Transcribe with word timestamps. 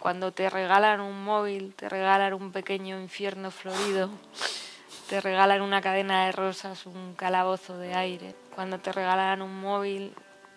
Cuando 0.00 0.30
te 0.30 0.48
regalan 0.48 1.00
un 1.00 1.24
móvil, 1.24 1.74
te 1.74 1.88
regalan 1.88 2.32
un 2.32 2.52
pequeño 2.52 3.00
infierno 3.00 3.50
florido, 3.50 4.10
te 5.08 5.20
regalan 5.20 5.60
una 5.60 5.80
cadena 5.80 6.26
de 6.26 6.32
rosas, 6.32 6.86
un 6.86 7.14
calabozo 7.14 7.76
de 7.78 7.94
aire. 7.94 8.36
Cuando 8.54 8.78
te 8.78 8.92
regalan 8.92 9.42
un 9.42 9.60
móvil, 9.60 10.14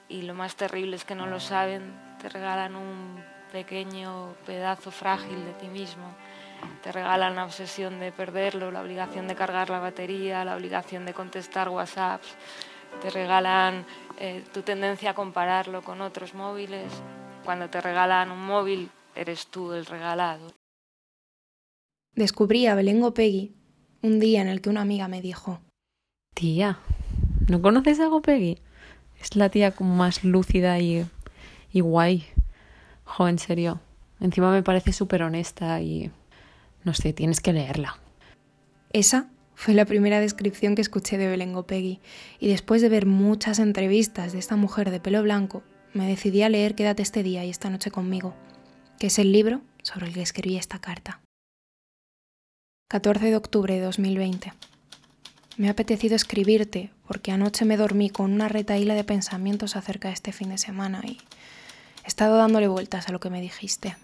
y 0.10 0.22
lo 0.22 0.36
más 0.36 0.56
terrible 0.56 0.96
es 0.96 1.06
que 1.06 1.16
no 1.16 1.26
lo 1.26 1.40
saben, 1.40 1.92
te 2.22 2.30
regalan 2.30 2.76
un 2.76 3.24
pequeño 3.52 4.36
pedazo 4.46 4.92
frágil 4.92 5.44
de 5.44 5.54
ti 5.54 5.68
mismo. 5.70 6.14
Te 6.84 6.92
regalan 6.92 7.36
la 7.36 7.46
obsesión 7.46 8.00
de 8.00 8.12
perderlo, 8.12 8.70
la 8.70 8.82
obligación 8.82 9.28
de 9.28 9.34
cargar 9.34 9.72
la 9.72 9.80
batería, 9.80 10.46
la 10.46 10.56
obligación 10.56 11.04
de 11.04 11.16
contestar 11.16 11.68
WhatsApps, 11.68 12.36
te 13.02 13.10
regalan 13.10 13.88
eh, 14.20 14.44
tu 14.54 14.62
tendencia 14.62 15.10
a 15.10 15.16
compararlo 15.16 15.82
con 15.82 16.02
otros 16.02 16.36
móviles. 16.36 16.92
Cuando 17.44 17.72
te 17.72 17.82
regalan 17.82 18.30
un 18.30 18.46
móvil, 18.46 18.92
eres 19.22 19.48
tú 19.48 19.74
el 19.74 19.86
regalado. 19.86 20.54
Descubrí 22.16 22.68
a 22.68 22.76
Belengo 22.76 23.14
Peggy 23.14 23.54
un 24.02 24.20
día 24.20 24.42
en 24.42 24.48
el 24.48 24.62
que 24.62 24.70
una 24.70 24.82
amiga 24.82 25.08
me 25.08 25.22
dijo: 25.22 25.62
Tía, 26.36 26.80
¿no 27.48 27.62
conoces 27.62 28.00
a 28.00 28.08
Gopegui? 28.08 28.58
Es 29.22 29.36
la 29.36 29.50
tía 29.50 29.72
como 29.72 29.96
más 29.96 30.24
lúcida 30.24 30.80
y, 30.80 31.06
y 31.72 31.80
guay. 31.82 32.26
Jo, 33.04 33.28
en 33.28 33.40
serio. 33.40 33.80
Encima 34.20 34.52
me 34.52 34.64
parece 34.64 34.94
súper 34.94 35.24
honesta 35.24 35.82
y. 35.82 36.12
No 36.84 36.94
sé, 36.94 37.14
tienes 37.14 37.40
que 37.40 37.54
leerla. 37.54 38.00
Esa 38.92 39.30
fue 39.54 39.76
la 39.76 39.86
primera 39.86 40.20
descripción 40.20 40.74
que 40.74 40.82
escuché 40.82 41.20
de 41.20 41.28
Belengo 41.28 41.68
Peggy, 41.68 42.00
y 42.40 42.48
después 42.48 42.82
de 42.82 42.90
ver 42.90 43.06
muchas 43.06 43.60
entrevistas 43.60 44.34
de 44.34 44.40
esta 44.40 44.56
mujer 44.56 44.90
de 44.90 45.00
pelo 45.00 45.22
blanco, 45.22 45.62
me 45.94 46.08
decidí 46.08 46.42
a 46.42 46.50
leer 46.50 46.74
Quédate 46.74 47.04
este 47.04 47.22
día 47.22 47.46
y 47.46 47.52
esta 47.52 47.70
noche 47.70 47.92
conmigo, 47.92 48.34
que 49.02 49.08
es 49.08 49.18
el 49.18 49.32
libro 49.32 49.62
sobre 49.82 50.06
el 50.06 50.14
que 50.14 50.22
escribí 50.22 50.58
esta 50.58 50.78
carta. 50.78 51.22
14 52.92 53.32
de 53.32 53.36
octubre 53.36 53.74
de 53.74 53.82
2020. 53.82 54.54
Me 55.58 55.70
ha 55.70 55.72
apetecido 55.72 56.16
escribirte 56.16 56.92
porque 57.08 57.32
anoche 57.32 57.66
me 57.66 57.78
dormí 57.78 58.12
con 58.12 58.32
una 58.32 58.48
retaíla 58.48 58.94
de 58.94 59.04
pensamientos 59.04 59.76
acerca 59.76 60.10
de 60.10 60.14
este 60.14 60.34
fin 60.34 60.50
de 60.50 60.60
semana 60.60 61.02
y 61.04 61.18
he 62.04 62.08
estado 62.08 62.38
dándole 62.38 62.68
vueltas 62.68 63.10
a 63.10 63.12
lo 63.12 63.20
que 63.20 63.32
me 63.32 63.42
dijiste. 63.42 63.98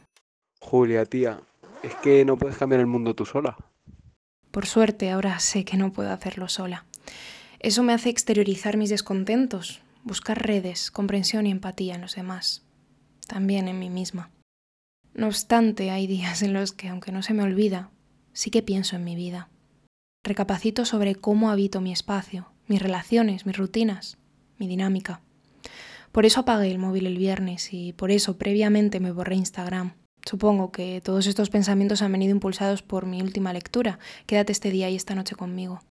Julia, 0.62 1.06
tía, 1.06 1.42
es 1.84 1.94
que 1.98 2.26
no 2.26 2.38
puedes 2.38 2.58
cambiar 2.58 2.82
el 2.82 2.88
mundo 2.88 3.14
tú 3.14 3.28
sola. 3.28 3.56
Por 4.50 4.66
suerte, 4.66 5.12
ahora 5.12 5.38
sé 5.40 5.64
que 5.64 5.78
no 5.78 5.94
puedo 5.94 6.12
hacerlo 6.12 6.50
sola. 6.50 6.86
Eso 7.60 7.84
me 7.84 7.94
hace 7.94 8.10
exteriorizar 8.10 8.78
mis 8.78 8.90
descontentos, 8.90 9.80
buscar 10.04 10.42
redes, 10.42 10.90
comprensión 10.90 11.46
y 11.46 11.52
empatía 11.52 11.94
en 11.94 12.02
los 12.02 12.16
demás, 12.16 12.64
también 13.28 13.68
en 13.68 13.78
mí 13.78 13.92
misma. 13.92 14.32
No 15.18 15.26
obstante, 15.26 15.90
hay 15.90 16.06
días 16.06 16.44
en 16.44 16.54
los 16.54 16.74
que, 16.74 16.90
aunque 16.90 17.12
no 17.12 17.24
se 17.24 17.34
me 17.34 17.42
olvida, 17.42 17.90
sí 18.34 18.52
que 18.52 18.62
pienso 18.62 18.96
en 18.96 19.04
mi 19.04 19.16
vida. 19.16 19.50
Recapacito 20.24 20.86
sobre 20.86 21.16
cómo 21.16 21.50
habito 21.50 21.82
mi 21.82 21.92
espacio, 21.92 22.52
mis 22.68 22.80
relaciones, 22.80 23.48
mis 23.48 23.58
rutinas, 23.58 24.20
mi 24.60 24.68
dinámica. 24.68 25.22
Por 26.12 26.28
eso 26.28 26.42
apagué 26.42 26.70
el 26.70 26.78
móvil 26.78 27.08
el 27.08 27.18
viernes 27.18 27.74
y 27.74 27.94
por 27.94 28.12
eso 28.12 28.38
previamente 28.38 29.00
me 29.00 29.12
borré 29.12 29.36
Instagram. 29.38 29.94
Supongo 30.24 30.72
que 30.72 31.02
todos 31.02 31.26
estos 31.26 31.50
pensamientos 31.50 32.04
han 32.04 32.12
venido 32.12 32.32
impulsados 32.32 32.84
por 32.84 33.08
mi 33.08 33.20
última 33.24 33.54
lectura. 33.54 33.98
Quédate 34.28 34.52
este 34.52 34.70
día 34.70 34.88
y 34.92 34.96
esta 34.96 35.16
noche 35.16 35.36
conmigo. 35.36 35.82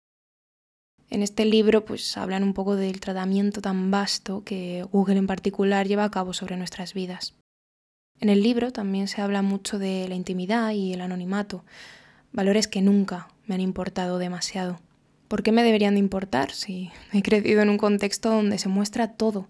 En 1.11 1.25
este 1.25 1.45
libro 1.45 1.85
pues 1.85 2.17
hablan 2.17 2.45
un 2.45 2.55
poco 2.55 2.77
del 2.77 3.01
tratamiento 3.01 3.61
tan 3.61 3.91
vasto 3.91 4.45
que 4.45 4.85
Google 4.93 5.19
en 5.19 5.27
particular 5.27 5.89
lleva 5.89 6.05
a 6.05 6.13
cabo 6.13 6.33
sobre 6.33 6.57
nuestras 6.57 6.95
vidas. 6.95 7.35
En 8.21 8.29
el 8.29 8.43
libro 8.43 8.73
también 8.73 9.09
se 9.09 9.21
habla 9.21 9.43
mucho 9.43 9.79
de 9.79 10.09
la 10.09 10.15
intimidad 10.15 10.71
y 10.73 10.93
el 10.93 11.01
anonimato, 11.03 11.65
valores 12.33 12.67
que 12.67 12.81
nunca 12.81 13.29
me 13.47 13.55
han 13.55 13.61
importado 13.61 14.19
demasiado. 14.19 14.81
¿Por 15.29 15.43
qué 15.43 15.53
me 15.53 15.65
deberían 15.65 15.95
de 15.95 16.01
importar 16.01 16.53
si 16.53 16.91
he 17.13 17.23
crecido 17.23 17.61
en 17.61 17.69
un 17.69 17.79
contexto 17.79 18.31
donde 18.31 18.59
se 18.59 18.69
muestra 18.69 19.13
todo, 19.13 19.49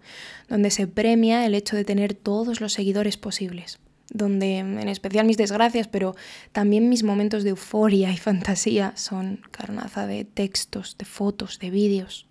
donde 0.48 0.70
se 0.70 0.86
premia 0.86 1.44
el 1.44 1.54
hecho 1.54 1.76
de 1.76 1.84
tener 1.84 2.14
todos 2.14 2.60
los 2.60 2.72
seguidores 2.72 3.18
posibles, 3.18 3.78
donde 4.10 4.58
en 4.58 4.88
especial 4.88 5.26
mis 5.26 5.36
desgracias, 5.36 5.86
pero 5.86 6.16
también 6.52 6.88
mis 6.88 7.02
momentos 7.02 7.44
de 7.44 7.50
euforia 7.50 8.10
y 8.10 8.16
fantasía 8.16 8.96
son 8.96 9.42
carnaza 9.50 10.06
de 10.06 10.24
textos, 10.24 10.96
de 10.98 11.04
fotos, 11.04 11.58
de 11.58 11.70
vídeos? 11.70 12.26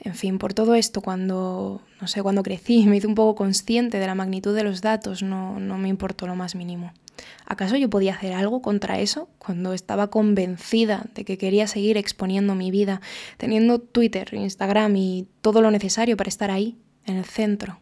En 0.00 0.14
fin, 0.14 0.38
por 0.38 0.54
todo 0.54 0.74
esto, 0.74 1.00
cuando, 1.00 1.82
no 2.00 2.06
sé, 2.06 2.22
cuando 2.22 2.42
crecí 2.42 2.86
me 2.86 2.96
hice 2.96 3.06
un 3.06 3.14
poco 3.14 3.34
consciente 3.34 3.98
de 3.98 4.06
la 4.06 4.14
magnitud 4.14 4.54
de 4.54 4.64
los 4.64 4.80
datos, 4.80 5.22
no, 5.22 5.58
no 5.58 5.78
me 5.78 5.88
importó 5.88 6.26
lo 6.26 6.36
más 6.36 6.54
mínimo. 6.54 6.92
¿Acaso 7.46 7.76
yo 7.76 7.90
podía 7.90 8.14
hacer 8.14 8.32
algo 8.32 8.62
contra 8.62 9.00
eso 9.00 9.28
cuando 9.38 9.72
estaba 9.72 10.08
convencida 10.08 11.06
de 11.14 11.24
que 11.24 11.38
quería 11.38 11.66
seguir 11.66 11.96
exponiendo 11.96 12.54
mi 12.54 12.70
vida, 12.70 13.00
teniendo 13.38 13.80
Twitter, 13.80 14.32
Instagram 14.32 14.94
y 14.96 15.26
todo 15.40 15.60
lo 15.60 15.70
necesario 15.70 16.16
para 16.16 16.28
estar 16.28 16.50
ahí, 16.50 16.76
en 17.06 17.16
el 17.16 17.24
centro? 17.24 17.80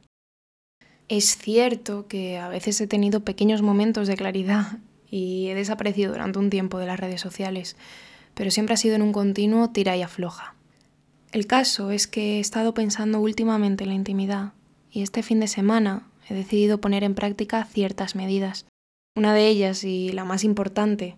Es 1.08 1.36
cierto 1.36 2.08
que 2.08 2.38
a 2.38 2.48
veces 2.48 2.80
he 2.80 2.86
tenido 2.86 3.20
pequeños 3.20 3.62
momentos 3.62 4.08
de 4.08 4.16
claridad 4.16 4.78
y 5.08 5.48
he 5.48 5.54
desaparecido 5.54 6.12
durante 6.12 6.38
un 6.38 6.50
tiempo 6.50 6.78
de 6.78 6.86
las 6.86 6.98
redes 6.98 7.20
sociales, 7.20 7.76
pero 8.34 8.50
siempre 8.50 8.74
ha 8.74 8.78
sido 8.78 8.96
en 8.96 9.02
un 9.02 9.12
continuo 9.12 9.70
tira 9.70 9.96
y 9.96 10.02
afloja. 10.02 10.55
El 11.32 11.46
caso 11.46 11.90
es 11.90 12.06
que 12.06 12.36
he 12.36 12.40
estado 12.40 12.72
pensando 12.72 13.20
últimamente 13.20 13.84
en 13.84 13.90
la 13.90 13.96
intimidad 13.96 14.52
y 14.90 15.02
este 15.02 15.22
fin 15.22 15.40
de 15.40 15.48
semana 15.48 16.08
he 16.28 16.34
decidido 16.34 16.80
poner 16.80 17.04
en 17.04 17.14
práctica 17.14 17.64
ciertas 17.64 18.14
medidas. 18.14 18.66
Una 19.16 19.34
de 19.34 19.48
ellas, 19.48 19.84
y 19.84 20.12
la 20.12 20.24
más 20.24 20.44
importante, 20.44 21.16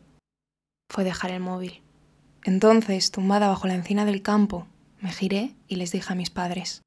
fue 0.88 1.04
dejar 1.04 1.30
el 1.30 1.40
móvil. 1.40 1.82
Entonces, 2.44 3.10
tumbada 3.10 3.48
bajo 3.48 3.66
la 3.66 3.74
encina 3.74 4.04
del 4.04 4.22
campo, 4.22 4.66
me 5.00 5.12
giré 5.12 5.54
y 5.68 5.76
les 5.76 5.92
dije 5.92 6.12
a 6.12 6.16
mis 6.16 6.30
padres, 6.30 6.82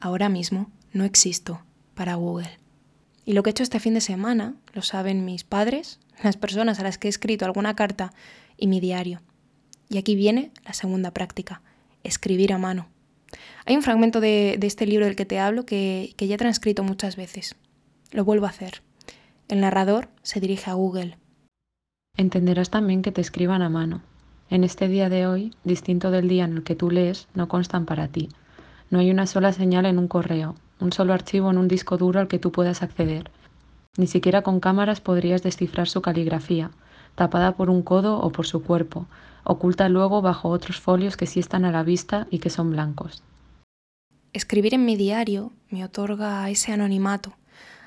ahora 0.00 0.28
mismo 0.28 0.70
no 0.92 1.04
existo 1.04 1.62
para 1.94 2.14
Google. 2.16 2.58
Y 3.24 3.32
lo 3.32 3.42
que 3.42 3.50
he 3.50 3.52
hecho 3.52 3.62
este 3.62 3.80
fin 3.80 3.94
de 3.94 4.00
semana 4.00 4.54
lo 4.72 4.82
saben 4.82 5.24
mis 5.24 5.44
padres, 5.44 6.00
las 6.22 6.36
personas 6.36 6.80
a 6.80 6.82
las 6.82 6.98
que 6.98 7.08
he 7.08 7.10
escrito 7.10 7.44
alguna 7.44 7.76
carta 7.76 8.12
y 8.56 8.66
mi 8.66 8.80
diario. 8.80 9.22
Y 9.88 9.98
aquí 9.98 10.16
viene 10.16 10.50
la 10.64 10.72
segunda 10.72 11.12
práctica 11.12 11.62
escribir 12.06 12.52
a 12.52 12.58
mano. 12.58 12.88
Hay 13.64 13.76
un 13.76 13.82
fragmento 13.82 14.20
de, 14.20 14.58
este 14.62 14.86
libro 14.86 15.06
del 15.06 15.16
que 15.16 15.26
te 15.26 15.38
hablo 15.38 15.66
que, 15.66 16.14
que 16.16 16.26
ya 16.26 16.36
he 16.36 16.38
transcrito 16.38 16.82
muchas 16.82 17.16
veces. 17.16 17.56
Lo 18.12 18.24
vuelvo 18.24 18.46
a 18.46 18.50
hacer. 18.50 18.82
El 19.48 19.60
narrador 19.60 20.08
se 20.22 20.40
dirige 20.40 20.70
a 20.70 20.74
Google. 20.74 21.18
Entenderás 22.16 22.70
también 22.70 23.02
que 23.02 23.12
te 23.12 23.20
escriban 23.20 23.62
a 23.62 23.68
mano. 23.68 24.02
En 24.48 24.62
este 24.62 24.88
día 24.88 25.08
de 25.08 25.26
hoy, 25.26 25.54
distinto 25.64 26.10
del 26.10 26.28
día 26.28 26.44
en 26.44 26.56
el 26.56 26.62
que 26.62 26.76
tú 26.76 26.90
lees, 26.90 27.28
no 27.34 27.48
constan 27.48 27.84
para 27.84 28.08
ti. 28.08 28.28
No 28.90 29.00
hay 29.00 29.10
una 29.10 29.26
sola 29.26 29.52
señal 29.52 29.86
en 29.86 29.98
un 29.98 30.06
correo, 30.06 30.54
un 30.78 30.92
solo 30.92 31.12
archivo 31.12 31.50
en 31.50 31.58
un 31.58 31.66
disco 31.66 31.96
duro 31.96 32.20
al 32.20 32.28
que 32.28 32.38
tú 32.38 32.52
puedas 32.52 32.82
acceder. 32.82 33.30
Ni 33.96 34.06
siquiera 34.06 34.42
con 34.42 34.60
cámaras 34.60 35.00
podrías 35.00 35.42
descifrar 35.42 35.88
su 35.88 36.02
caligrafía, 36.02 36.70
tapada 37.16 37.56
por 37.56 37.68
un 37.68 37.82
codo 37.82 38.20
o 38.20 38.30
por 38.30 38.46
su 38.46 38.62
cuerpo, 38.62 39.06
oculta 39.42 39.88
luego 39.88 40.22
bajo 40.22 40.48
otros 40.48 40.80
folios 40.80 41.16
que 41.16 41.26
sí 41.26 41.40
están 41.40 41.64
a 41.64 41.72
la 41.72 41.82
vista 41.82 42.28
y 42.30 42.38
que 42.38 42.50
son 42.50 42.70
blancos. 42.70 43.22
Escribir 44.32 44.74
en 44.74 44.84
mi 44.84 44.96
diario 44.96 45.52
me 45.70 45.84
otorga 45.84 46.48
ese 46.50 46.72
anonimato, 46.72 47.32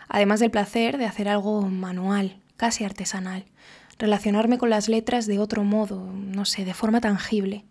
además 0.09 0.41
del 0.41 0.51
placer 0.51 0.97
de 0.97 1.05
hacer 1.05 1.29
algo 1.29 1.61
manual, 1.61 2.37
casi 2.57 2.83
artesanal, 2.83 3.45
relacionarme 3.99 4.57
con 4.57 4.69
las 4.69 4.89
letras 4.89 5.27
de 5.27 5.39
otro 5.39 5.63
modo, 5.63 6.11
no 6.11 6.45
sé, 6.45 6.65
de 6.65 6.73
forma 6.73 7.01
tangible, 7.01 7.65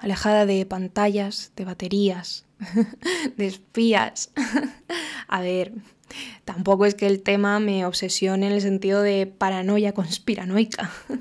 alejada 0.00 0.46
de 0.46 0.66
pantallas, 0.66 1.52
de 1.56 1.64
baterías, 1.64 2.46
de 3.36 3.46
espías. 3.46 4.32
A 5.28 5.40
ver, 5.40 5.74
tampoco 6.44 6.86
es 6.86 6.94
que 6.94 7.06
el 7.06 7.22
tema 7.22 7.60
me 7.60 7.84
obsesione 7.84 8.46
en 8.46 8.52
el 8.54 8.60
sentido 8.60 9.02
de 9.02 9.26
paranoia 9.26 9.92
conspiranoica. 9.92 10.90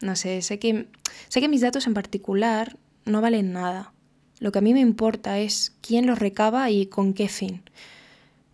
No 0.00 0.14
sé, 0.14 0.42
sé 0.42 0.60
que, 0.60 0.86
sé 1.26 1.40
que 1.40 1.48
mis 1.48 1.60
datos 1.60 1.88
en 1.88 1.94
particular 1.94 2.76
no 3.04 3.20
valen 3.20 3.52
nada. 3.52 3.92
Lo 4.38 4.52
que 4.52 4.60
a 4.60 4.62
mí 4.62 4.72
me 4.72 4.78
importa 4.78 5.40
es 5.40 5.74
quién 5.80 6.06
los 6.06 6.20
recaba 6.20 6.70
y 6.70 6.86
con 6.86 7.14
qué 7.14 7.28
fin. 7.28 7.64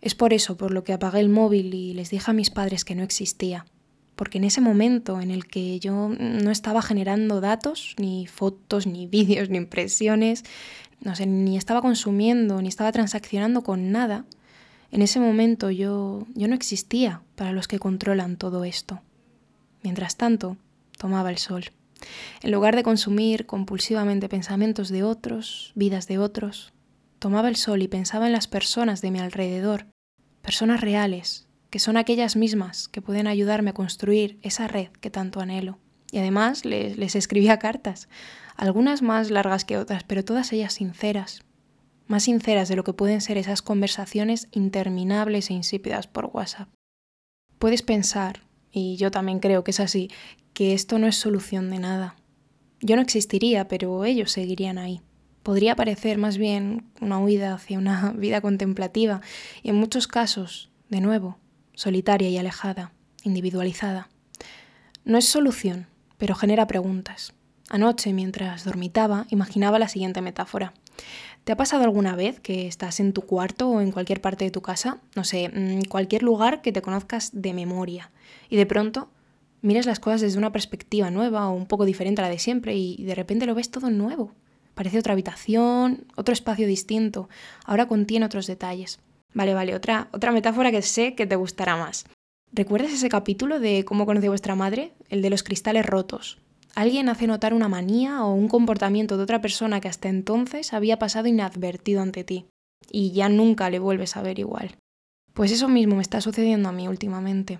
Es 0.01 0.15
por 0.15 0.33
eso 0.33 0.57
por 0.57 0.71
lo 0.71 0.83
que 0.83 0.93
apagué 0.93 1.19
el 1.19 1.29
móvil 1.29 1.75
y 1.75 1.93
les 1.93 2.09
dije 2.09 2.31
a 2.31 2.33
mis 2.33 2.49
padres 2.49 2.83
que 2.83 2.95
no 2.95 3.03
existía. 3.03 3.67
Porque 4.15 4.37
en 4.37 4.45
ese 4.45 4.61
momento 4.61 5.19
en 5.19 5.31
el 5.31 5.45
que 5.45 5.79
yo 5.79 6.09
no 6.09 6.51
estaba 6.51 6.81
generando 6.81 7.41
datos, 7.41 7.95
ni 7.97 8.27
fotos, 8.27 8.87
ni 8.87 9.07
vídeos, 9.15 9.49
ni 9.49 9.57
impresiones, 9.57 10.43
no 11.01 11.15
sé, 11.15 11.25
ni 11.25 11.57
estaba 11.57 11.81
consumiendo, 11.81 12.61
ni 12.61 12.69
estaba 12.69 12.91
transaccionando 12.91 13.61
con 13.61 13.91
nada, 13.91 14.25
en 14.91 15.01
ese 15.01 15.19
momento 15.19 15.71
yo, 15.71 16.25
yo 16.35 16.47
no 16.47 16.55
existía 16.55 17.21
para 17.35 17.51
los 17.51 17.67
que 17.67 17.79
controlan 17.79 18.37
todo 18.37 18.63
esto. 18.63 19.01
Mientras 19.83 20.15
tanto, 20.15 20.57
tomaba 20.97 21.29
el 21.29 21.37
sol. 21.37 21.65
En 22.41 22.51
lugar 22.51 22.75
de 22.75 22.83
consumir 22.83 23.45
compulsivamente 23.45 24.29
pensamientos 24.29 24.89
de 24.89 25.03
otros, 25.03 25.71
vidas 25.75 26.07
de 26.07 26.17
otros, 26.17 26.73
tomaba 27.19 27.49
el 27.49 27.55
sol 27.55 27.81
y 27.81 27.87
pensaba 27.87 28.27
en 28.27 28.33
las 28.33 28.47
personas 28.47 29.01
de 29.01 29.11
mi 29.11 29.19
alrededor, 29.19 29.87
personas 30.41 30.81
reales, 30.81 31.47
que 31.75 31.79
son 31.79 31.97
aquellas 31.97 32.37
mismas 32.37 32.87
que 32.87 33.01
pueden 33.01 33.27
ayudarme 33.27 33.71
a 33.71 33.73
construir 33.73 34.39
esa 34.43 34.65
red 34.65 34.87
que 35.01 35.09
tanto 35.09 35.41
anhelo. 35.41 35.77
Y 36.09 36.19
además 36.19 36.63
les, 36.63 36.97
les 36.97 37.17
escribía 37.17 37.59
cartas, 37.59 38.07
algunas 38.55 39.01
más 39.01 39.29
largas 39.29 39.65
que 39.65 39.77
otras, 39.77 40.05
pero 40.05 40.23
todas 40.23 40.53
ellas 40.53 40.75
sinceras, 40.75 41.41
más 42.07 42.23
sinceras 42.23 42.69
de 42.69 42.77
lo 42.77 42.85
que 42.85 42.93
pueden 42.93 43.19
ser 43.19 43.37
esas 43.37 43.61
conversaciones 43.61 44.47
interminables 44.53 45.49
e 45.49 45.53
insípidas 45.53 46.07
por 46.07 46.27
WhatsApp. 46.27 46.69
Puedes 47.59 47.81
pensar, 47.81 48.43
y 48.71 48.95
yo 48.95 49.11
también 49.11 49.39
creo 49.39 49.65
que 49.65 49.71
es 49.71 49.81
así, 49.81 50.09
que 50.53 50.73
esto 50.73 50.97
no 50.97 51.07
es 51.07 51.17
solución 51.17 51.69
de 51.69 51.79
nada. 51.79 52.15
Yo 52.79 52.95
no 52.95 53.01
existiría, 53.01 53.67
pero 53.67 54.05
ellos 54.05 54.31
seguirían 54.31 54.77
ahí. 54.77 55.01
Podría 55.43 55.75
parecer 55.75 56.19
más 56.19 56.37
bien 56.37 56.85
una 57.01 57.19
huida 57.19 57.53
hacia 57.53 57.77
una 57.77 58.13
vida 58.17 58.39
contemplativa 58.39 59.19
y 59.61 59.71
en 59.71 59.75
muchos 59.75 60.07
casos, 60.07 60.71
de 60.87 61.01
nuevo, 61.01 61.37
solitaria 61.75 62.29
y 62.29 62.37
alejada, 62.37 62.91
individualizada. 63.23 64.09
No 65.03 65.17
es 65.17 65.25
solución, 65.25 65.87
pero 66.17 66.35
genera 66.35 66.67
preguntas. 66.67 67.33
Anoche, 67.69 68.13
mientras 68.13 68.63
dormitaba, 68.63 69.25
imaginaba 69.29 69.79
la 69.79 69.87
siguiente 69.87 70.21
metáfora. 70.21 70.73
¿Te 71.43 71.51
ha 71.51 71.57
pasado 71.57 71.83
alguna 71.83 72.15
vez 72.15 72.39
que 72.39 72.67
estás 72.67 72.99
en 72.99 73.13
tu 73.13 73.21
cuarto 73.21 73.69
o 73.69 73.81
en 73.81 73.91
cualquier 73.91 74.21
parte 74.21 74.45
de 74.45 74.51
tu 74.51 74.61
casa, 74.61 74.97
no 75.15 75.23
sé, 75.23 75.49
mm, 75.49 75.83
cualquier 75.89 76.23
lugar 76.23 76.61
que 76.61 76.71
te 76.71 76.81
conozcas 76.81 77.29
de 77.33 77.53
memoria, 77.53 78.11
y 78.49 78.55
de 78.55 78.65
pronto 78.65 79.09
miras 79.61 79.85
las 79.85 79.99
cosas 79.99 80.21
desde 80.21 80.37
una 80.37 80.51
perspectiva 80.51 81.11
nueva 81.11 81.47
o 81.47 81.53
un 81.53 81.65
poco 81.65 81.85
diferente 81.85 82.21
a 82.21 82.25
la 82.25 82.29
de 82.29 82.39
siempre 82.39 82.75
y 82.75 83.03
de 83.03 83.15
repente 83.15 83.45
lo 83.45 83.55
ves 83.55 83.69
todo 83.69 83.89
nuevo? 83.89 84.31
Parece 84.73 84.99
otra 84.99 85.13
habitación, 85.13 86.05
otro 86.15 86.33
espacio 86.33 86.67
distinto, 86.67 87.29
ahora 87.63 87.87
contiene 87.87 88.25
otros 88.25 88.47
detalles. 88.47 88.99
Vale, 89.35 89.53
vale, 89.53 89.75
otra, 89.75 90.07
otra 90.13 90.31
metáfora 90.31 90.71
que 90.71 90.81
sé 90.81 91.13
que 91.13 91.27
te 91.27 91.35
gustará 91.35 91.75
más. 91.75 92.05
¿Recuerdas 92.53 92.93
ese 92.93 93.09
capítulo 93.09 93.59
de 93.59 93.83
cómo 93.83 94.05
conocí 94.05 94.27
a 94.27 94.29
vuestra 94.29 94.55
madre? 94.55 94.93
El 95.09 95.21
de 95.21 95.29
los 95.29 95.43
cristales 95.43 95.85
rotos. 95.85 96.39
Alguien 96.73 97.09
hace 97.09 97.27
notar 97.27 97.53
una 97.53 97.67
manía 97.67 98.23
o 98.23 98.33
un 98.33 98.47
comportamiento 98.47 99.17
de 99.17 99.23
otra 99.23 99.41
persona 99.41 99.81
que 99.81 99.89
hasta 99.89 100.07
entonces 100.07 100.71
había 100.71 100.99
pasado 100.99 101.27
inadvertido 101.27 102.01
ante 102.01 102.23
ti, 102.23 102.45
y 102.89 103.11
ya 103.11 103.27
nunca 103.27 103.69
le 103.69 103.79
vuelves 103.79 104.15
a 104.15 104.21
ver 104.21 104.39
igual. 104.39 104.77
Pues 105.33 105.51
eso 105.51 105.67
mismo 105.67 105.97
me 105.97 106.01
está 106.01 106.21
sucediendo 106.21 106.69
a 106.69 106.71
mí 106.71 106.87
últimamente. 106.87 107.59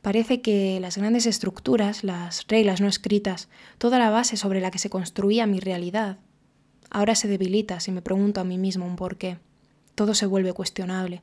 Parece 0.00 0.40
que 0.40 0.80
las 0.80 0.96
grandes 0.96 1.26
estructuras, 1.26 2.04
las 2.04 2.46
reglas 2.48 2.80
no 2.80 2.88
escritas, 2.88 3.50
toda 3.76 3.98
la 3.98 4.08
base 4.08 4.38
sobre 4.38 4.62
la 4.62 4.70
que 4.70 4.78
se 4.78 4.88
construía 4.88 5.46
mi 5.46 5.60
realidad, 5.60 6.20
ahora 6.88 7.14
se 7.14 7.28
debilita 7.28 7.80
si 7.80 7.92
me 7.92 8.00
pregunto 8.00 8.40
a 8.40 8.44
mí 8.44 8.56
mismo 8.56 8.86
un 8.86 8.96
por 8.96 9.18
qué. 9.18 9.36
Todo 9.96 10.14
se 10.14 10.26
vuelve 10.26 10.52
cuestionable. 10.52 11.22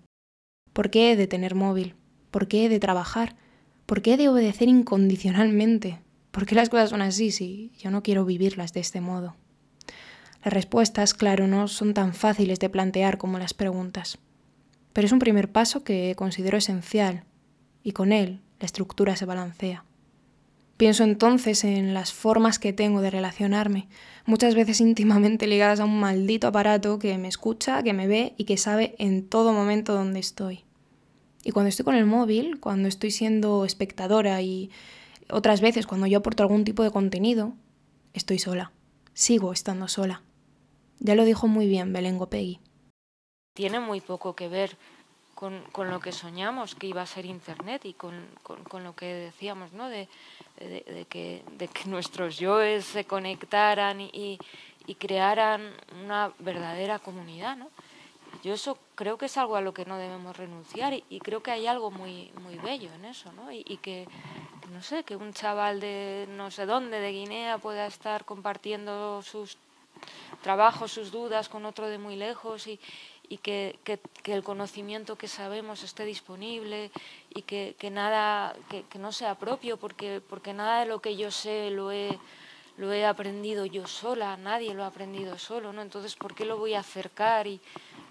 ¿Por 0.73 0.89
qué 0.89 1.11
he 1.11 1.15
de 1.15 1.27
tener 1.27 1.55
móvil? 1.55 1.95
¿Por 2.31 2.47
qué 2.47 2.65
he 2.65 2.69
de 2.69 2.79
trabajar? 2.79 3.37
¿Por 3.85 4.01
qué 4.01 4.15
he 4.15 4.17
de 4.17 4.27
obedecer 4.27 4.67
incondicionalmente? 4.67 6.01
¿Por 6.31 6.47
qué 6.47 6.55
las 6.55 6.69
cosas 6.69 6.89
son 6.89 7.03
así 7.03 7.31
si 7.31 7.71
yo 7.77 7.91
no 7.91 8.01
quiero 8.01 8.25
vivirlas 8.25 8.73
de 8.73 8.79
este 8.79 8.99
modo? 8.99 9.35
Las 10.43 10.53
respuestas, 10.53 11.13
claro, 11.13 11.47
no 11.47 11.67
son 11.67 11.93
tan 11.93 12.15
fáciles 12.15 12.59
de 12.59 12.69
plantear 12.69 13.19
como 13.19 13.37
las 13.37 13.53
preguntas, 13.53 14.17
pero 14.91 15.05
es 15.05 15.13
un 15.13 15.19
primer 15.19 15.51
paso 15.51 15.83
que 15.83 16.15
considero 16.17 16.57
esencial 16.57 17.23
y 17.83 17.91
con 17.91 18.11
él 18.11 18.41
la 18.59 18.65
estructura 18.65 19.15
se 19.15 19.25
balancea. 19.25 19.85
Pienso 20.83 21.05
entonces 21.05 21.63
en 21.63 21.93
las 21.93 22.11
formas 22.11 22.59
que 22.59 22.73
tengo 22.73 22.99
de 22.99 23.09
relacionarme, 23.09 23.87
muchas 24.25 24.53
veces 24.53 24.81
íntimamente 24.81 25.47
ligadas 25.47 25.79
a 25.79 25.85
un 25.85 25.97
maldito 25.97 26.45
aparato 26.45 26.99
que 26.99 27.17
me 27.17 27.29
escucha, 27.29 27.81
que 27.83 27.93
me 27.93 28.05
ve 28.05 28.33
y 28.37 28.43
que 28.43 28.57
sabe 28.57 28.93
en 28.99 29.25
todo 29.29 29.53
momento 29.53 29.93
dónde 29.93 30.19
estoy. 30.19 30.65
Y 31.41 31.51
cuando 31.51 31.69
estoy 31.69 31.85
con 31.85 31.95
el 31.95 32.05
móvil, 32.05 32.59
cuando 32.59 32.89
estoy 32.89 33.11
siendo 33.11 33.63
espectadora 33.63 34.41
y 34.41 34.71
otras 35.29 35.61
veces 35.61 35.87
cuando 35.87 36.05
yo 36.05 36.17
aporto 36.17 36.43
algún 36.43 36.65
tipo 36.65 36.83
de 36.83 36.91
contenido, 36.91 37.53
estoy 38.11 38.37
sola. 38.37 38.73
Sigo 39.13 39.53
estando 39.53 39.87
sola. 39.87 40.21
Ya 40.99 41.15
lo 41.15 41.23
dijo 41.23 41.47
muy 41.47 41.65
bien 41.65 41.93
Belengo 41.93 42.29
Peggy. 42.29 42.59
Tiene 43.55 43.79
muy 43.79 44.01
poco 44.01 44.35
que 44.35 44.49
ver 44.49 44.77
con, 45.71 45.89
lo 45.89 45.99
que 45.99 46.11
soñamos 46.13 46.75
que 46.75 46.87
iba 46.87 47.01
a 47.01 47.05
ser 47.05 47.25
Internet 47.25 47.83
y 47.83 47.93
con, 47.93 48.13
con, 48.43 48.83
lo 48.83 48.95
que 48.95 49.13
decíamos, 49.27 49.73
¿no? 49.73 49.89
De, 49.89 50.07
de, 50.57 51.05
que, 51.09 51.43
de 51.57 51.67
que 51.67 51.85
nuestros 51.89 52.37
yoes 52.37 52.85
se 52.85 53.03
conectaran 53.03 53.99
y, 53.99 54.39
y 54.87 54.95
crearan 54.95 55.73
una 56.03 56.31
verdadera 56.39 56.99
comunidad, 56.99 57.57
¿no? 57.57 57.69
Yo 58.43 58.53
eso 58.53 58.77
creo 58.95 59.17
que 59.17 59.27
es 59.27 59.37
algo 59.37 59.55
a 59.55 59.61
lo 59.61 59.73
que 59.73 59.85
no 59.85 59.97
debemos 59.97 60.35
renunciar 60.35 60.93
y, 60.93 61.03
y 61.09 61.19
creo 61.19 61.43
que 61.43 61.51
hay 61.51 61.67
algo 61.67 61.91
muy, 61.91 62.31
muy 62.41 62.57
bello 62.57 62.91
en 62.93 63.05
eso, 63.05 63.31
¿no? 63.33 63.51
Y, 63.51 63.63
y, 63.67 63.77
que, 63.77 64.07
no 64.71 64.81
sé, 64.81 65.03
que 65.03 65.15
un 65.15 65.33
chaval 65.33 65.79
de 65.79 66.25
no 66.29 66.51
sé 66.51 66.65
dónde, 66.65 66.99
de 66.99 67.11
Guinea, 67.11 67.57
pueda 67.57 67.85
estar 67.85 68.25
compartiendo 68.25 69.21
sus 69.21 69.57
trabajos, 70.41 70.91
sus 70.91 71.11
dudas 71.11 71.49
con 71.49 71.65
otro 71.65 71.87
de 71.87 71.97
muy 71.97 72.15
lejos 72.15 72.67
y, 72.67 72.79
y 73.29 73.37
que, 73.37 73.79
que, 73.83 73.99
el 74.33 74.43
conocimiento 74.43 75.17
que 75.17 75.27
sabemos 75.27 75.83
esté 75.83 76.05
disponible 76.05 76.91
y 77.33 77.43
que, 77.43 77.75
que 77.79 77.89
nada, 77.89 78.55
que, 78.69 78.83
que 78.83 78.99
no 78.99 79.11
sea 79.11 79.35
propio, 79.35 79.77
porque, 79.77 80.21
porque 80.27 80.53
nada 80.53 80.81
de 80.81 80.85
lo 80.87 81.01
que 81.01 81.15
yo 81.15 81.31
sé 81.31 81.69
lo 81.69 81.91
he 81.91 82.19
lo 82.75 82.91
he 82.91 83.05
aprendido 83.05 83.67
yo 83.67 83.85
sola, 83.85 84.35
nadie 84.35 84.73
lo 84.73 84.83
ha 84.83 84.87
aprendido 84.87 85.37
solo, 85.37 85.71
¿no? 85.73 85.83
Entonces, 85.83 86.15
¿por 86.15 86.33
qué 86.33 86.43
lo 86.43 86.57
voy 86.57 86.73
a 86.73 86.79
acercar? 86.79 87.45
Y, 87.45 87.61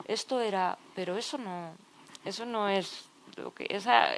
esto 0.06 0.40
era, 0.40 0.78
pero 0.94 1.16
eso 1.16 1.38
no, 1.38 1.74
eso 2.24 2.44
no 2.44 2.68
es 2.68 3.04
lo 3.36 3.54
que 3.54 3.66
esa 3.70 4.08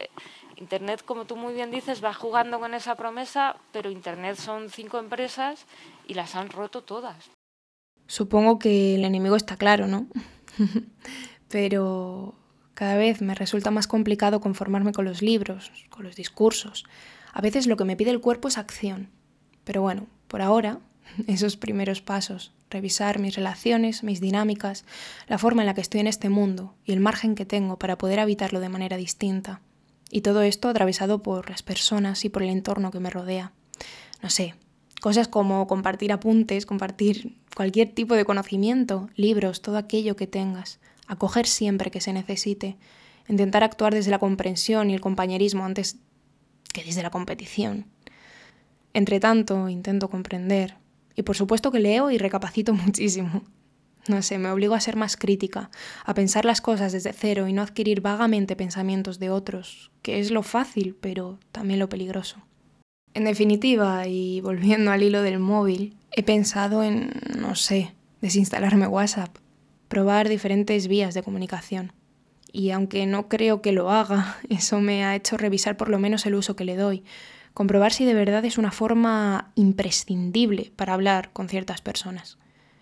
Internet, 0.57 1.05
como 1.05 1.25
tú 1.25 1.37
muy 1.37 1.53
bien 1.53 1.71
dices, 1.71 2.03
va 2.03 2.15
jugando 2.15 2.61
con 2.61 2.75
esa 2.75 2.95
promesa, 2.95 3.57
pero 3.73 3.91
Internet 3.91 4.37
son 4.37 4.71
cinco 4.71 4.99
empresas 4.99 5.67
y 6.07 6.15
las 6.15 6.37
han 6.37 6.49
roto 6.49 6.83
todas. 6.83 7.31
Supongo 8.07 8.59
que 8.59 8.95
el 8.95 9.05
enemigo 9.05 9.37
está 9.37 9.57
claro, 9.57 9.87
¿no? 9.87 10.07
pero 11.49 12.35
cada 12.75 12.97
vez 12.97 13.23
me 13.23 13.35
resulta 13.35 13.71
más 13.71 13.87
complicado 13.87 14.41
conformarme 14.41 14.93
con 14.93 15.05
los 15.05 15.23
libros, 15.23 15.71
con 15.91 16.05
los 16.05 16.17
discursos. 16.17 16.85
A 17.33 17.41
veces 17.41 17.67
lo 17.67 17.77
que 17.77 17.85
me 17.85 17.97
pide 17.97 18.11
el 18.11 18.21
cuerpo 18.21 18.49
es 18.49 18.59
acción. 18.59 19.11
Pero 19.65 19.81
bueno, 19.81 20.07
por 20.29 20.43
ahora, 20.43 20.81
esos 21.27 21.57
primeros 21.57 22.01
pasos, 22.01 22.53
revisar 22.71 23.19
mis 23.19 23.37
relaciones, 23.37 24.03
mis 24.03 24.21
dinámicas, 24.21 24.85
la 25.29 25.39
forma 25.39 25.63
en 25.63 25.67
la 25.67 25.75
que 25.75 25.81
estoy 25.81 26.01
en 26.01 26.09
este 26.09 26.29
mundo 26.29 26.75
y 26.85 26.93
el 26.93 27.01
margen 27.01 27.35
que 27.35 27.47
tengo 27.47 27.79
para 27.79 27.99
poder 27.99 28.21
habitarlo 28.21 28.61
de 28.61 28.69
manera 28.69 28.97
distinta. 28.97 29.61
Y 30.11 30.21
todo 30.21 30.43
esto 30.43 30.69
atravesado 30.69 31.23
por 31.23 31.51
las 31.51 31.63
personas 31.63 32.25
y 32.25 32.29
por 32.29 32.43
el 32.43 32.51
entorno 32.51 32.91
que 32.91 33.01
me 33.01 33.11
rodea. 33.11 33.53
No 34.23 34.31
sé, 34.31 34.55
cosas 35.05 35.29
como 35.29 35.67
compartir 35.67 36.13
apuntes, 36.13 36.65
compartir 36.65 37.37
cualquier 37.55 37.91
tipo 37.91 38.15
de 38.15 38.25
conocimiento, 38.25 39.11
libros, 39.17 39.61
todo 39.61 39.77
aquello 39.77 40.17
que 40.17 40.27
tengas, 40.27 40.81
acoger 41.07 41.47
siempre 41.47 41.91
que 41.91 42.01
se 42.01 42.15
necesite, 42.15 42.79
intentar 43.29 43.63
actuar 43.63 43.93
desde 43.93 44.11
la 44.11 44.19
comprensión 44.19 44.89
y 44.89 44.95
el 44.95 45.03
compañerismo 45.03 45.63
antes 45.63 45.99
que 46.73 46.83
desde 46.83 47.03
la 47.03 47.11
competición. 47.11 47.85
Entre 48.95 49.21
tanto, 49.21 49.69
intento 49.69 50.09
comprender, 50.09 50.79
y 51.15 51.23
por 51.23 51.37
supuesto 51.37 51.71
que 51.71 51.81
leo 51.81 52.11
y 52.11 52.17
recapacito 52.17 52.73
muchísimo. 52.87 53.43
No 54.09 54.23
sé, 54.23 54.39
me 54.39 54.49
obligo 54.49 54.75
a 54.75 54.81
ser 54.81 54.97
más 54.97 55.19
crítica, 55.19 55.71
a 56.07 56.15
pensar 56.15 56.47
las 56.47 56.63
cosas 56.63 56.93
desde 56.93 57.13
cero 57.13 57.47
y 57.47 57.53
no 57.53 57.61
adquirir 57.61 58.01
vagamente 58.01 58.57
pensamientos 58.57 59.19
de 59.19 59.29
otros, 59.29 59.91
que 60.01 60.19
es 60.19 60.31
lo 60.31 60.43
fácil, 60.43 60.97
pero 60.99 61.39
también 61.53 61.79
lo 61.79 61.91
peligroso. 61.91 62.39
En 63.15 63.25
definitiva, 63.25 64.09
y 64.09 64.41
volviendo 64.41 64.91
al 64.91 65.05
hilo 65.05 65.23
del 65.23 65.39
móvil, 65.39 65.97
he 66.11 66.25
pensado 66.25 66.83
en, 66.83 67.13
no 67.39 67.55
sé, 67.55 67.95
desinstalarme 68.21 68.89
WhatsApp, 68.89 69.37
probar 69.87 70.29
diferentes 70.29 70.89
vías 70.89 71.15
de 71.15 71.23
comunicación. 71.23 71.93
Y 72.51 72.71
aunque 72.71 73.07
no 73.07 73.29
creo 73.29 73.63
que 73.63 73.71
lo 73.71 73.93
haga, 73.93 74.37
eso 74.49 74.81
me 74.81 75.05
ha 75.05 75.15
hecho 75.15 75.37
revisar 75.37 75.77
por 75.77 75.91
lo 75.91 76.01
menos 76.01 76.27
el 76.27 76.35
uso 76.35 76.57
que 76.57 76.65
le 76.65 76.75
doy, 76.75 77.05
comprobar 77.55 77.93
si 77.93 78.05
de 78.05 78.15
verdad 78.15 78.45
es 78.45 78.59
una 78.59 78.73
forma 78.73 79.53
imprescindible 79.55 80.73
para 80.75 80.95
hablar 80.95 81.33
con 81.33 81.49
ciertas 81.49 81.83
personas. 81.83 82.39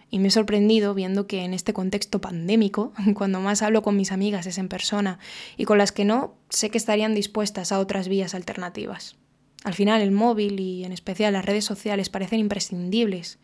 Y 0.08 0.18
me 0.18 0.28
he 0.28 0.30
sorprendido 0.30 0.94
viendo 0.94 1.26
que 1.26 1.44
en 1.44 1.52
este 1.52 1.74
contexto 1.74 2.22
pandémico, 2.22 2.94
cuando 3.14 3.40
más 3.40 3.60
hablo 3.60 3.82
con 3.82 3.98
mis 3.98 4.12
amigas 4.12 4.46
es 4.46 4.56
en 4.56 4.68
persona 4.68 5.18
y 5.58 5.66
con 5.66 5.76
las 5.76 5.92
que 5.92 6.06
no, 6.06 6.36
sé 6.48 6.70
que 6.70 6.78
estarían 6.78 7.14
dispuestas 7.14 7.70
a 7.70 7.78
otras 7.78 8.08
vías 8.08 8.34
alternativas. 8.34 9.16
Al 9.64 9.74
final 9.74 10.02
el 10.02 10.10
móvil 10.10 10.58
y 10.58 10.84
en 10.84 10.92
especial 10.92 11.34
las 11.34 11.44
redes 11.44 11.64
sociales 11.64 12.08
parecen 12.10 12.40
imprescindibles 12.40 13.38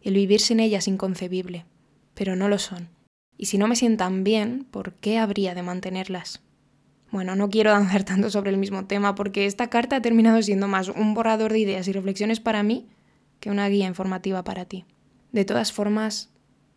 y 0.00 0.08
el 0.08 0.14
vivir 0.14 0.40
sin 0.40 0.60
ellas 0.60 0.86
inconcebible, 0.86 1.64
pero 2.14 2.36
no 2.36 2.48
lo 2.48 2.58
son. 2.58 2.88
Y 3.36 3.46
si 3.46 3.58
no 3.58 3.66
me 3.66 3.76
sientan 3.76 4.22
bien, 4.22 4.66
¿por 4.70 4.94
qué 4.94 5.18
habría 5.18 5.54
de 5.54 5.62
mantenerlas? 5.62 6.40
Bueno, 7.10 7.34
no 7.36 7.50
quiero 7.50 7.70
danzar 7.72 8.04
tanto 8.04 8.30
sobre 8.30 8.50
el 8.50 8.56
mismo 8.56 8.86
tema 8.86 9.14
porque 9.14 9.46
esta 9.46 9.68
carta 9.68 9.96
ha 9.96 10.02
terminado 10.02 10.40
siendo 10.42 10.68
más 10.68 10.88
un 10.88 11.14
borrador 11.14 11.52
de 11.52 11.60
ideas 11.60 11.88
y 11.88 11.92
reflexiones 11.92 12.40
para 12.40 12.62
mí 12.62 12.86
que 13.40 13.50
una 13.50 13.68
guía 13.68 13.86
informativa 13.86 14.44
para 14.44 14.64
ti. 14.64 14.84
De 15.32 15.44
todas 15.44 15.72
formas, 15.72 16.30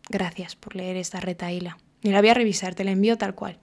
gracias 0.10 0.56
por 0.56 0.76
leer 0.76 0.98
esta 0.98 1.20
retaíla. 1.20 1.78
Y 2.02 2.10
la 2.10 2.22
voy 2.22 2.30
a 2.30 2.34
revisar, 2.34 2.76
te 2.76 2.84
la 2.84 2.92
envío 2.92 3.18
tal 3.18 3.36
cual. 3.36 3.60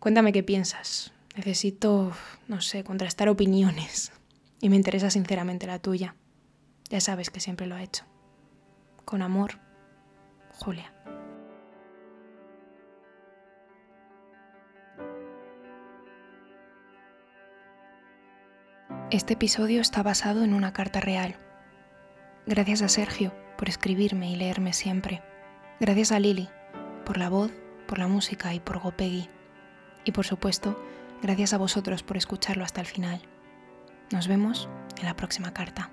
Cuéntame 0.00 0.32
qué 0.32 0.42
piensas. 0.42 1.12
Necesito, 1.36 2.12
no 2.48 2.60
sé, 2.60 2.84
contrastar 2.84 3.28
opiniones. 3.28 4.12
Y 4.60 4.68
me 4.68 4.76
interesa 4.76 5.10
sinceramente 5.10 5.66
la 5.66 5.78
tuya. 5.78 6.14
Ya 6.90 7.00
sabes 7.00 7.30
que 7.30 7.40
siempre 7.40 7.66
lo 7.66 7.74
ha 7.74 7.82
hecho. 7.82 8.04
Con 9.04 9.22
amor, 9.22 9.58
Julia. 10.58 10.92
Este 19.10 19.32
episodio 19.34 19.80
está 19.80 20.02
basado 20.02 20.44
en 20.44 20.54
una 20.54 20.72
carta 20.72 21.00
real. 21.00 21.34
Gracias 22.46 22.82
a 22.82 22.88
Sergio 22.88 23.34
por 23.58 23.68
escribirme 23.68 24.30
y 24.30 24.36
leerme 24.36 24.72
siempre. 24.72 25.22
Gracias 25.80 26.12
a 26.12 26.20
Lili 26.20 26.48
por 27.04 27.18
la 27.18 27.28
voz, 27.28 27.50
por 27.88 27.98
la 27.98 28.06
música 28.06 28.54
y 28.54 28.60
por 28.60 28.78
Gopegui. 28.78 29.28
Y 30.04 30.12
por 30.12 30.26
supuesto, 30.26 30.80
gracias 31.22 31.52
a 31.52 31.58
vosotros 31.58 32.04
por 32.04 32.16
escucharlo 32.16 32.62
hasta 32.62 32.80
el 32.80 32.86
final. 32.86 33.20
Nos 34.12 34.26
vemos 34.26 34.68
en 34.98 35.06
la 35.06 35.14
próxima 35.14 35.52
carta. 35.52 35.90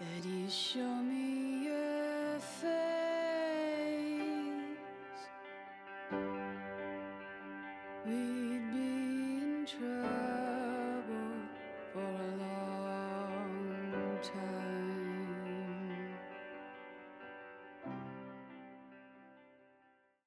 that 0.00 0.24
you 0.24 0.48
show 0.48 1.02
me 1.02 1.66
your 1.66 2.40
face. 2.40 3.09